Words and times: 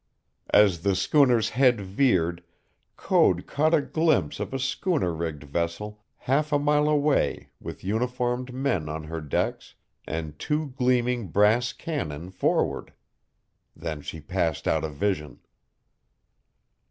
As 0.49 0.81
the 0.81 0.95
schooner's 0.95 1.49
head 1.49 1.79
veered 1.79 2.43
Code 2.97 3.45
caught 3.45 3.75
a 3.75 3.83
glimpse 3.83 4.39
of 4.39 4.51
a 4.51 4.57
schooner 4.57 5.13
rigged 5.13 5.43
vessel 5.43 6.03
half 6.17 6.51
a 6.51 6.57
mile 6.57 6.89
away 6.89 7.51
with 7.59 7.83
uniformed 7.83 8.51
men 8.51 8.89
on 8.89 9.03
her 9.03 9.21
decks 9.21 9.75
and 10.07 10.39
two 10.39 10.69
gleaming 10.75 11.27
brass 11.27 11.71
cannon 11.71 12.31
forward. 12.31 12.93
Then 13.75 14.01
she 14.01 14.19
passed 14.19 14.67
out 14.67 14.83
of 14.83 14.95
vision. 14.95 15.39